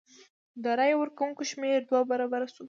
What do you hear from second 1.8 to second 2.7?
دوه برابره شو.